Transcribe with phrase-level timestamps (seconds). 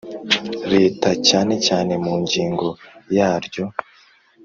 [0.73, 2.67] Leta cyane cyane mu ngingo
[3.15, 3.65] yaryo